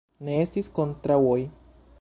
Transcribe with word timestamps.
Ne 0.29 0.37
estis 0.45 0.71
kontraŭoj. 0.79 1.39